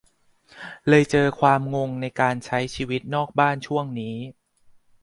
[0.87, 4.15] เลยเจอความงงในการใช้ชีวิตนอกบ้านช่วงนี้